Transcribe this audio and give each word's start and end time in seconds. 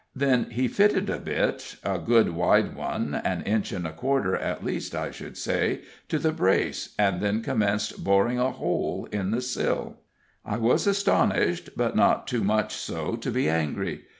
Then 0.15 0.49
he 0.49 0.67
fitted 0.67 1.11
a 1.11 1.19
bit 1.19 1.75
a 1.83 1.99
good 1.99 2.29
wide 2.31 2.75
one, 2.75 3.13
an 3.23 3.43
inch 3.43 3.71
and 3.71 3.85
a 3.85 3.91
quarter, 3.91 4.35
at 4.35 4.63
least, 4.65 4.95
I 4.95 5.11
should 5.11 5.37
say 5.37 5.81
to 6.09 6.17
the 6.17 6.31
brace, 6.31 6.95
and 6.97 7.21
then 7.21 7.43
commenced 7.43 8.03
boring 8.03 8.39
a 8.39 8.49
hole 8.49 9.07
in 9.11 9.29
the 9.29 9.41
sill. 9.41 9.97
I 10.43 10.57
was 10.57 10.87
astonished, 10.87 11.77
but 11.77 11.95
not 11.95 12.25
too 12.25 12.43
much 12.43 12.73
so 12.73 13.15
to 13.17 13.29
be 13.29 13.47
angry. 13.47 14.05